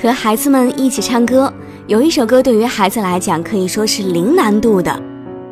[0.00, 1.52] 和孩子们一起唱歌。
[1.88, 5.02] 有一首歌对于孩子来讲可以说是零难度的，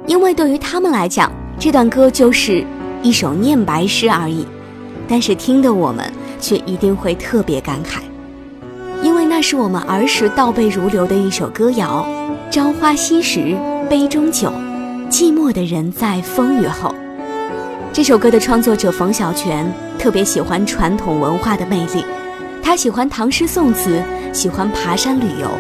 [0.07, 2.65] 因为对于他们来讲，这段歌就是
[3.03, 4.47] 一首念白诗而已。
[5.09, 6.05] 但是听的我们
[6.41, 8.01] 却一定会特别感慨，
[9.03, 12.07] 因为那是我们儿时倒背如流的一首歌谣
[12.51, 13.57] ：“朝花夕拾
[13.89, 14.53] 杯中酒，
[15.11, 16.95] 寂寞的人在风雨后。”
[17.93, 22.05] 这首歌的创作者冯小泉特别喜欢传统文化的魅力，
[22.63, 24.03] 他喜欢唐诗宋词，
[24.37, 25.51] 喜欢爬山旅游。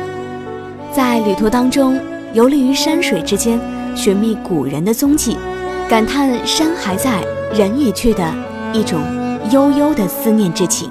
[0.95, 1.99] 在旅途当中，
[2.35, 3.59] 游历于山水之间，
[3.97, 5.39] 寻觅古人的踪迹，
[5.89, 8.35] 感叹山还在，人已去的
[8.75, 9.01] 一种
[9.51, 10.91] 悠悠的思念之情。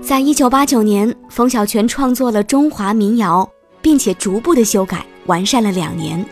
[0.00, 3.48] 在一九八九年，冯小泉创作了中华民谣，
[3.80, 6.24] 并且逐步的修改完善了两年。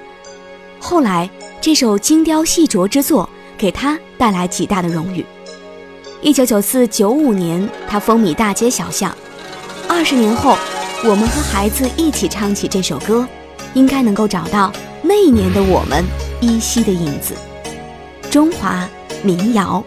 [0.79, 1.29] 后来，
[1.61, 3.29] 这首精雕细琢之作
[3.59, 5.27] 给他带来极大的荣誉。
[6.23, 9.13] 一九九四九五年，他风靡大街小巷。
[9.91, 10.57] 二十年后。
[11.03, 13.27] 我们和孩子一起唱起这首歌，
[13.73, 14.71] 应该能够找到
[15.01, 16.05] 那一年的我们
[16.43, 17.35] 依稀的影子。
[18.31, 18.87] 中华
[19.23, 19.83] 民谣。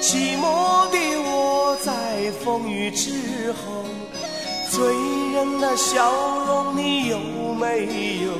[0.00, 3.84] 寂寞的我在风雨之后，
[4.70, 4.94] 醉
[5.32, 6.12] 人的笑
[6.46, 7.18] 容你有
[7.54, 7.86] 没
[8.24, 8.32] 有？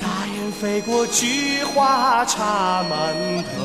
[0.00, 3.62] 大雁飞过，菊花插满头，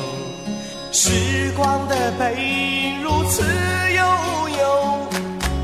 [0.92, 5.08] 时光的背影如此悠悠，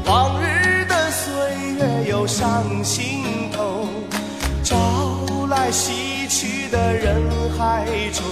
[0.06, 1.33] 往日的岁
[1.78, 3.89] 月又上心头，
[4.64, 6.17] 朝来夕。
[6.28, 7.22] 去的人
[7.56, 8.25] 海中，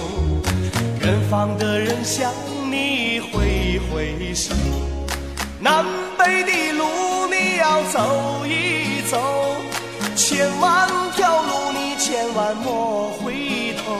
[1.05, 2.33] 远方的人向
[2.71, 4.55] 你挥挥手。
[5.59, 5.85] 南
[6.17, 6.83] 北的路
[7.29, 9.21] 你要走一走，
[10.15, 13.95] 千万条路你千万莫回头。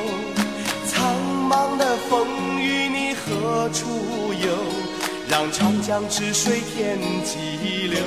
[0.88, 1.13] 苍
[1.47, 2.25] 茫的风
[2.59, 3.85] 雨你何处
[4.34, 4.57] 游？
[5.30, 8.01] 让长江之水天际流。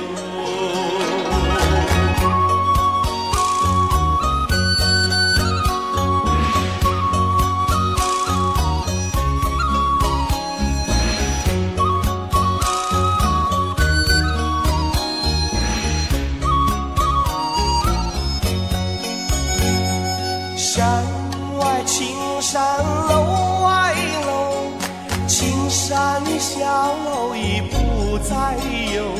[27.35, 28.55] 已不再
[28.93, 29.11] 有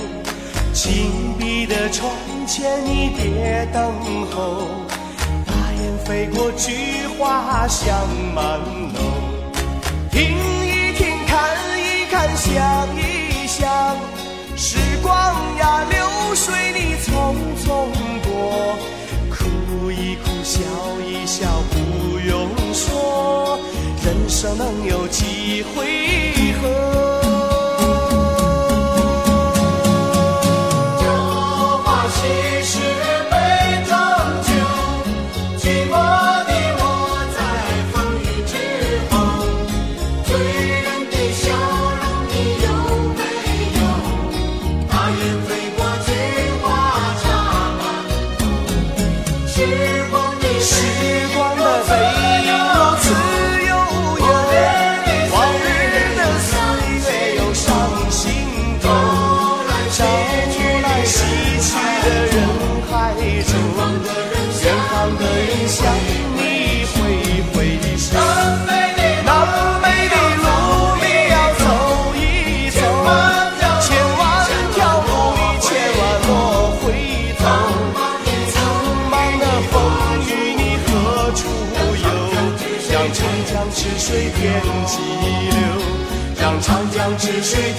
[0.73, 2.11] 紧闭的窗
[2.47, 3.91] 前，你别等
[4.31, 4.67] 候。
[5.45, 7.87] 大雁飞过，菊花香
[8.33, 8.59] 满
[8.93, 8.99] 楼。
[10.11, 10.21] 听
[10.65, 13.95] 一听，看一看，想一想，
[14.55, 15.13] 时光
[15.59, 17.67] 呀，流水你匆匆
[18.23, 18.75] 过。
[19.29, 20.59] 哭一哭，笑
[21.07, 23.59] 一笑，不用说，
[24.03, 26.38] 人生能有几回
[32.29, 32.78] 水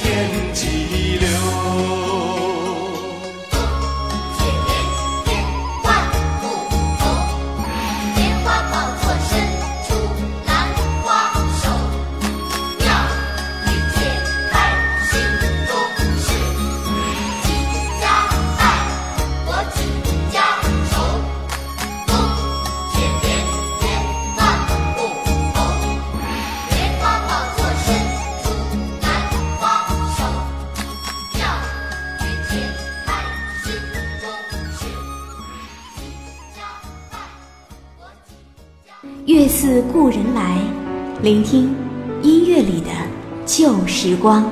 [0.03, 2.50] 天际流。
[39.27, 40.57] 月似故人来，
[41.23, 41.75] 聆听
[42.23, 42.89] 音乐里的
[43.45, 44.51] 旧时光。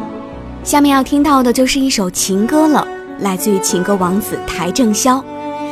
[0.63, 2.87] 下面要听到的就是一首情歌了，
[3.21, 5.25] 来自于情歌王子邰正宵，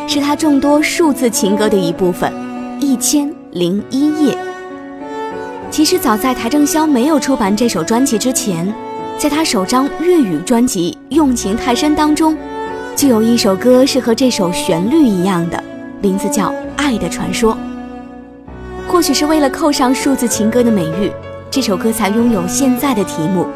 [0.08, 2.32] 是他众多数字情歌的一部分，
[2.80, 4.32] 《一千零一夜》。
[5.70, 8.72] 其实早在邰正宵没有出版这首专辑之前，
[9.18, 12.34] 在他首张粤语专辑《用情太深》当中，
[12.96, 15.62] 就有一首歌是和这首旋律一样的，
[16.00, 17.52] 名字叫《爱的传说》。
[18.96, 21.12] 或许是为了扣上数字情歌的美誉，
[21.50, 23.46] 这首歌才拥有现在的题目。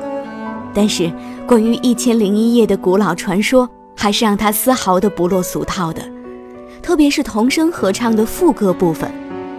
[0.75, 1.11] 但是，
[1.47, 3.67] 关于《一千零一夜》的古老传说，
[3.97, 6.03] 还是让他丝毫的不落俗套的。
[6.83, 9.11] 特别是童声合唱的副歌部分，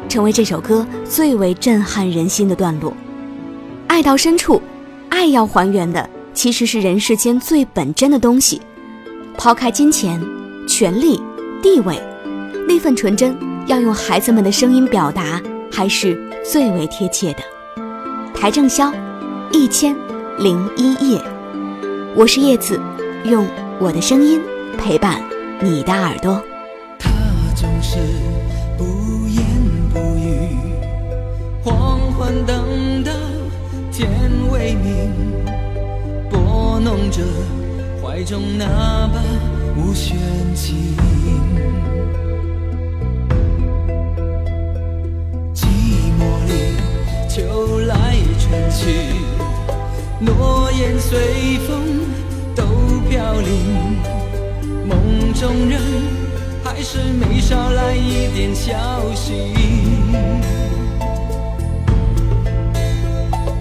[0.07, 2.93] 成为这首歌最为震撼人心的段落。
[3.87, 4.61] 爱到深处，
[5.09, 8.61] 爱要还原的其实是人世间最本真的东西。
[9.35, 10.23] 抛开金钱、
[10.67, 11.19] 权力、
[11.59, 11.99] 地位，
[12.67, 13.35] 那份纯真，
[13.65, 15.41] 要用孩子们的声音表达。
[15.71, 17.39] 还是最为贴切的。
[18.33, 18.91] 邰正宵，
[19.51, 19.95] 一千
[20.37, 21.21] 零一夜。
[22.15, 22.79] 我是叶子，
[23.23, 23.47] 用
[23.79, 24.41] 我的声音
[24.77, 25.21] 陪伴
[25.61, 26.43] 你的耳朵。
[26.99, 27.09] 他
[27.55, 27.97] 总是
[28.77, 29.43] 不言
[29.93, 30.57] 不语，
[31.63, 33.11] 黄昏等到
[33.91, 34.09] 天
[34.51, 35.11] 未明，
[36.29, 37.21] 拨弄着
[38.01, 39.21] 怀中那把
[39.77, 40.17] 无弦
[40.55, 40.95] 琴。
[47.33, 49.15] 秋来春去，
[50.19, 51.81] 诺言随风
[52.53, 52.65] 都
[53.09, 53.95] 飘零。
[54.85, 55.79] 梦中人
[56.61, 58.73] 还是没捎来一点消
[59.15, 59.31] 息。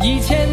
[0.03, 0.49] 一千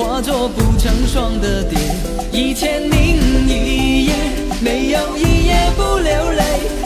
[0.00, 1.78] 化作不成双的蝶
[2.32, 4.14] 一千零一夜
[4.62, 6.44] 没有一夜不流泪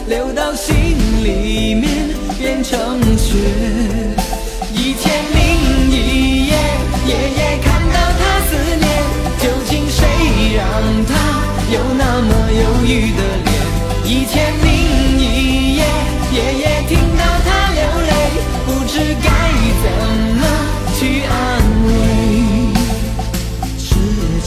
[0.09, 0.75] 流到心
[1.23, 4.24] 里面变成雪。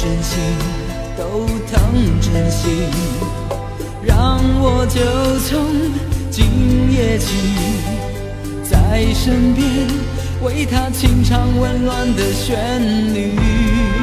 [0.08, 0.40] 真心
[1.18, 2.90] 都烫，真心
[4.06, 5.60] 让我就从
[6.32, 7.36] 今夜起，
[8.64, 9.86] 在身边
[10.42, 13.97] 为他清唱温暖的旋律。